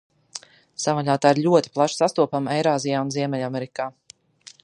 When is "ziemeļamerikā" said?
3.17-3.91